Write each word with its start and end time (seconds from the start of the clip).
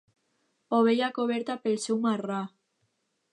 Ovella 0.77 1.09
coberta 1.17 1.57
pel 1.67 1.77
seu 1.85 2.01
marrà. 2.07 2.41